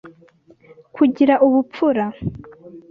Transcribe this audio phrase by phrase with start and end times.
[0.95, 2.05] kugira ubupfura